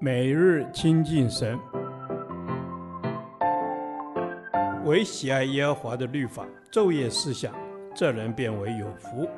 [0.00, 1.58] 每日亲近神，
[4.84, 7.54] 唯喜爱耶和华的律法，昼夜思想，
[7.94, 9.28] 这人便为有福。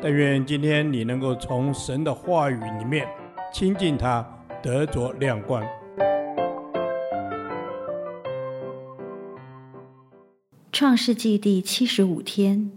[0.00, 3.06] 但愿今天你能够从神的话语里面
[3.52, 4.26] 亲近他，
[4.62, 5.62] 得着亮光。
[10.72, 12.72] 创世纪第七十五天，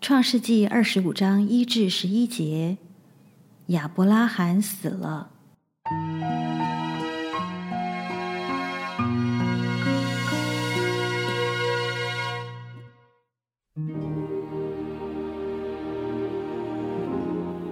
[0.00, 2.78] 创世纪二十五章一至十一节，
[3.70, 5.30] 亚伯拉罕死了。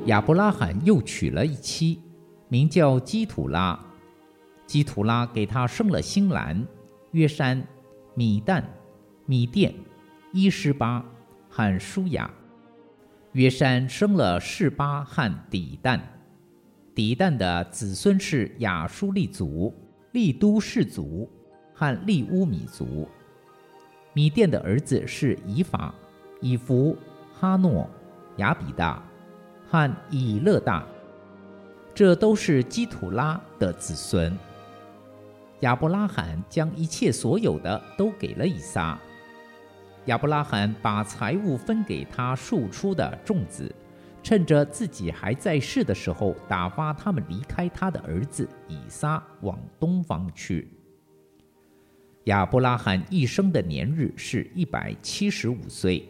[0.07, 2.01] 亚伯拉罕又娶了一妻，
[2.47, 3.77] 名叫基土拉。
[4.67, 6.65] 基土拉给他生了新兰、
[7.11, 7.61] 约山、
[8.15, 8.63] 米旦、
[9.27, 9.75] 米甸、
[10.33, 11.05] 伊施巴
[11.51, 12.31] 和舒雅。
[13.33, 16.01] 约珊生了示巴和底但。
[16.95, 19.73] 底但的子孙是亚舒利族、
[20.13, 21.31] 利都氏族
[21.73, 23.09] 和利乌米族。
[24.13, 25.95] 米甸的儿子是以法、
[26.41, 26.97] 以弗、
[27.33, 27.89] 哈诺、
[28.39, 29.01] 亚比大
[29.69, 30.85] 和以勒大，
[31.95, 34.37] 这都是基土拉的子孙。
[35.61, 38.99] 亚伯拉罕将一切所有的都给了以撒。
[40.09, 43.73] 亚伯拉罕把财物分给他庶出的众子。
[44.23, 50.69] 趁着自己还在世的时候，打发他们离开他的儿子以撒往东方去。
[52.25, 56.07] 亚伯拉罕一生的年日是一百七十五岁。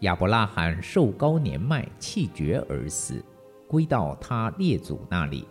[0.00, 3.24] 亚伯拉罕寿高年迈，气绝而死，
[3.66, 5.46] 归到他列祖那里。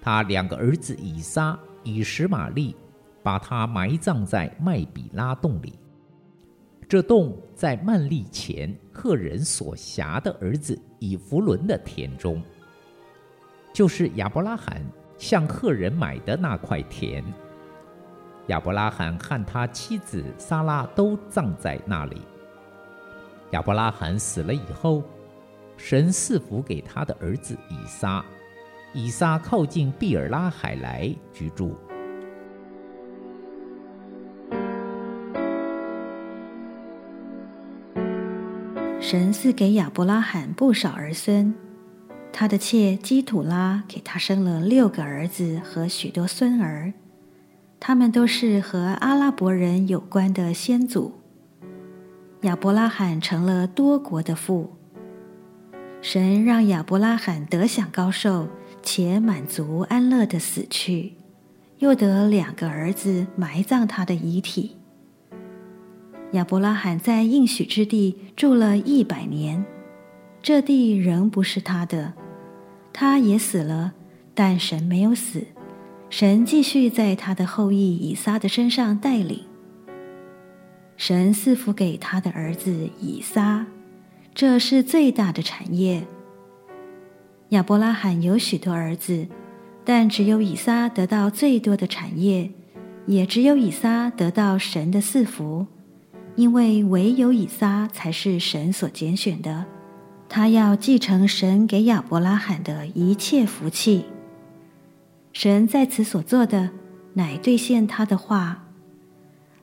[0.00, 2.76] 他两个儿子以撒、以实玛利，
[3.26, 5.76] 把他埋葬在麦比拉洞里。
[6.88, 12.40] 这洞在曼利前赫人所辖的儿子以弗伦的田中，
[13.72, 14.80] 就是亚伯拉罕
[15.18, 17.24] 向赫人买的那块田。
[18.46, 22.22] 亚伯拉罕和他妻子撒拉都葬在那里。
[23.50, 25.02] 亚伯拉罕死了以后，
[25.76, 28.24] 神赐福给他的儿子以撒，
[28.94, 31.76] 以撒靠近毕尔拉海来居住。
[38.98, 41.54] 神赐给亚伯拉罕不少儿孙，
[42.32, 46.92] 他的妾基土拉给他生了六个儿子和许多孙儿，
[47.78, 51.12] 他们都是和阿拉伯人有关的先祖。
[52.42, 54.72] 亚伯拉罕成了多国的父。
[56.02, 58.48] 神让亚伯拉罕得享高寿
[58.82, 61.14] 且满足安乐的死去，
[61.78, 64.75] 又得两个儿子埋葬他的遗体。
[66.32, 69.64] 亚伯拉罕在应许之地住了一百年，
[70.42, 72.12] 这地仍不是他的，
[72.92, 73.94] 他也死了，
[74.34, 75.46] 但神没有死，
[76.10, 79.44] 神继续在他的后裔以撒的身上带领。
[80.96, 83.66] 神赐福给他的儿子以撒，
[84.34, 86.02] 这是最大的产业。
[87.50, 89.28] 亚伯拉罕有许多儿子，
[89.84, 92.50] 但只有以撒得到最多的产业，
[93.06, 95.66] 也只有以撒得到神的赐福。
[96.36, 99.64] 因为唯有以撒才是神所拣选的，
[100.28, 104.04] 他要继承神给亚伯拉罕的一切福气。
[105.32, 106.70] 神在此所做的，
[107.14, 108.66] 乃兑现他的话：“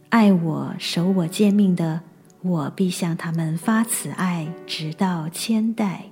[0.09, 2.01] 爱我、守我诫命的，
[2.41, 6.05] 我必向他们发慈爱，直到千代。”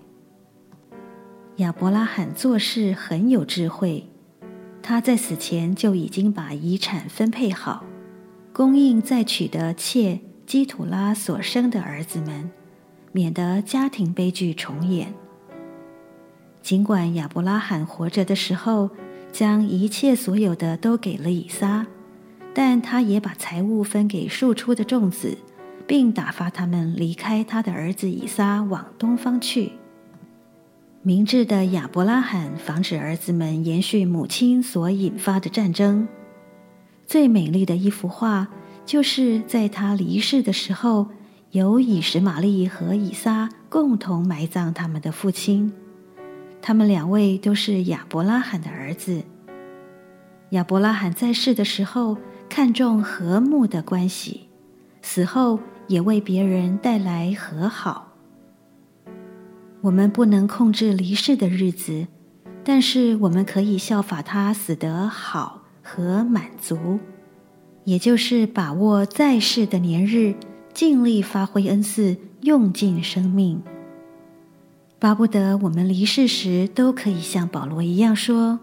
[1.57, 4.07] 亚伯拉罕做事很有智慧，
[4.83, 7.83] 他在死前就已经把遗产分配好，
[8.53, 10.21] 供应再娶的妾。
[10.51, 12.51] 基土拉所生的儿子们，
[13.13, 15.13] 免得家庭悲剧重演。
[16.61, 18.89] 尽管亚伯拉罕活着的时候，
[19.31, 21.87] 将一切所有的都给了以撒，
[22.53, 25.37] 但他也把财物分给庶出的众子，
[25.87, 29.71] 并打发他们离开他的儿子以撒往东方去。
[31.01, 36.05] 明智的亚伯拉罕防止儿子们延续母亲所引发的战争。
[37.07, 38.49] 最美丽的一幅画。
[38.85, 41.07] 就是在他离世的时候，
[41.51, 45.71] 由以实玛利和以撒共同埋葬他们的父亲。
[46.61, 49.23] 他们两位都是亚伯拉罕的儿子。
[50.51, 52.17] 亚伯拉罕在世的时候
[52.49, 54.49] 看重和睦的关系，
[55.01, 58.09] 死后也为别人带来和好。
[59.81, 62.07] 我们不能控制离世的日子，
[62.63, 66.99] 但是我们可以效法他死得好和满足。
[67.83, 70.35] 也就是把握在世的年日，
[70.73, 73.61] 尽力发挥恩赐，用尽生命。
[74.99, 78.59] 巴不得我们离世时都可以像保罗一样说：“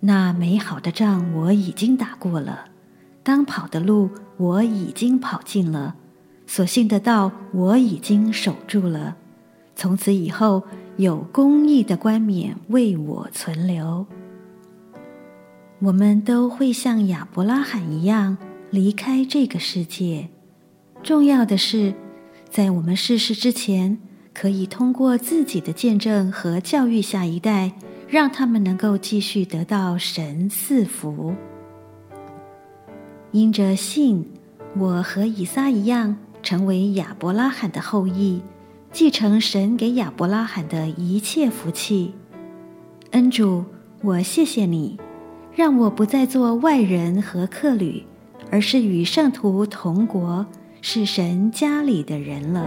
[0.00, 2.66] 那美好的仗我已经打过了，
[3.22, 4.08] 当跑的路
[4.38, 5.94] 我已经跑尽了，
[6.46, 9.16] 所信的道我已经守住了。
[9.74, 10.62] 从此以后，
[10.96, 14.06] 有公义的冠冕为我存留。”
[15.80, 18.38] 我们都会像亚伯拉罕一样
[18.70, 20.28] 离开这个世界。
[21.02, 21.94] 重要的是，
[22.50, 23.98] 在我们逝世之前，
[24.34, 27.72] 可以通过自己的见证和教育下一代，
[28.08, 31.34] 让他们能够继续得到神赐福。
[33.32, 34.24] 因着信，
[34.76, 38.40] 我和以撒一样，成为亚伯拉罕的后裔，
[38.90, 42.14] 继承神给亚伯拉罕的一切福气。
[43.10, 43.64] 恩主，
[44.02, 44.98] 我谢谢你，
[45.54, 48.04] 让我不再做外人和客旅，
[48.50, 50.46] 而是与圣徒同国，
[50.80, 52.66] 是神家里的人了。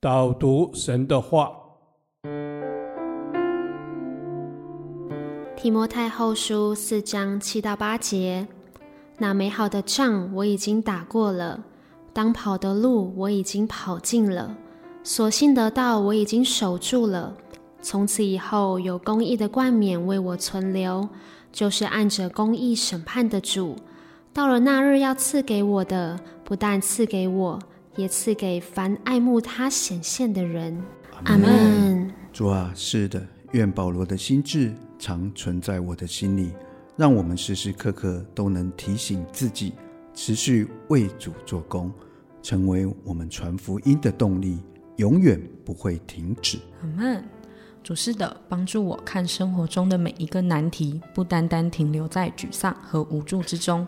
[0.00, 1.50] 导读神的话，
[5.56, 8.46] 提摩太后书四章七到八节：
[9.18, 11.64] 那美好的仗我已经打过了，
[12.12, 14.56] 当跑的路我已经跑尽了，
[15.02, 17.36] 所信的道我已经守住了。
[17.80, 21.08] 从此以后，有公义的冠冕为我存留，
[21.52, 23.76] 就是按着公义审判的主。
[24.32, 27.58] 到了那日要赐给我的，不但赐给我。
[27.96, 30.80] 也赐给凡爱慕他显现的人。
[31.24, 32.08] 阿门。
[32.32, 36.52] 主啊，是的，愿保罗的心智常存在我的心里，
[36.96, 39.72] 让我们时时刻刻都能提醒自己，
[40.14, 41.92] 持续为主做工，
[42.40, 44.60] 成为我们传福音的动力，
[44.98, 46.56] 永远不会停止。
[46.82, 47.24] 阿门。
[47.88, 53.86] 主是的，帮助我看生活中的每一个难题，不单单停留在沮丧和无助之中。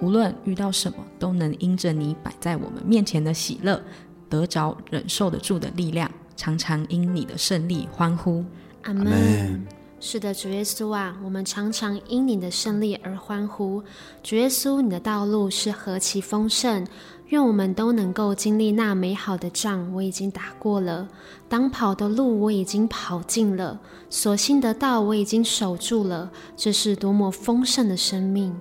[0.00, 3.80] 无论遇到什么，都能因着你摆在我们面前的喜乐，
[4.28, 8.44] 得着忍受得住的力量，常常因你的胜利欢呼。
[8.82, 9.64] 阿门。
[10.00, 13.80] 是的，主耶稣啊，我们常常因你的胜利而欢呼。
[14.24, 16.84] 主耶稣，你的道路是何其丰盛，
[17.28, 21.08] 愿我们都能够经历那美好的仗，我已经打过了；
[21.48, 23.76] 当跑的路，我已经跑尽了；
[24.08, 26.30] 所信的道，我已经守住了。
[26.56, 28.54] 这是多么丰盛的生命！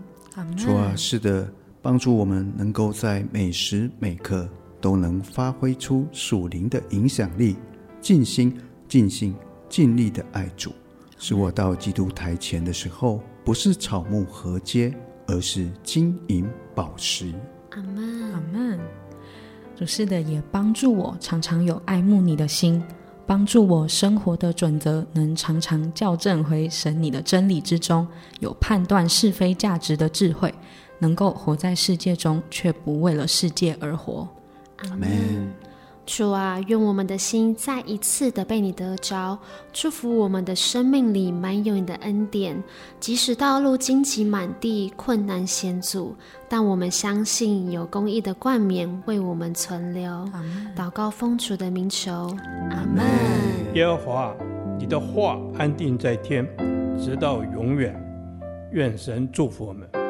[0.58, 1.48] 主啊，是的，
[1.80, 4.50] 帮助我们能够在每时每刻
[4.82, 7.56] 都能发挥出属灵的影响力，
[8.02, 9.36] 尽心、尽性、
[9.70, 10.72] 尽力的爱主，
[11.20, 14.92] 使我到基督台前的时候，不是草木禾秸，
[15.28, 17.32] 而是金银宝石。
[17.76, 18.80] 阿门，阿门。
[19.76, 22.82] 主是的，也帮助我常常有爱慕你的心。
[23.28, 28.08] 帮助我生活的准则能常常校正回神你的真理之中，
[28.40, 30.54] 有判断是非价值的智慧，
[31.00, 34.26] 能够活在世界中，却不为了世界而活。
[34.78, 35.10] 阿门。
[36.16, 39.38] 主啊，愿我们的心再一次的被你得着，
[39.74, 42.64] 祝福我们的生命里满有你的恩典。
[43.02, 46.16] 即使道路荆棘满地，困难险阻，
[46.48, 50.10] 但我们相信有公义的冠冕为我们存留。
[50.74, 52.34] 祷告奉主的名求，
[52.72, 53.04] 阿门。
[53.74, 54.34] 耶和华，
[54.80, 56.48] 你的话安定在天，
[56.98, 57.94] 直到永远。
[58.72, 60.05] 愿神祝福我们。